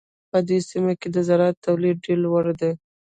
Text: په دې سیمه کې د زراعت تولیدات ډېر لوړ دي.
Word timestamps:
په 0.31 0.37
دې 0.47 0.59
سیمه 0.69 0.93
کې 0.99 1.07
د 1.11 1.17
زراعت 1.27 1.55
تولیدات 1.65 2.01
ډېر 2.05 2.17
لوړ 2.25 2.45
دي. 2.61 2.71